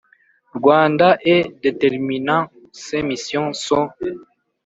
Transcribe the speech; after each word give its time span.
Rwanda 0.57 1.09
et 1.33 1.43
d 1.61 1.77
terminant 1.79 2.47
ses 2.83 3.03
missions 3.03 3.53
son 3.65 3.85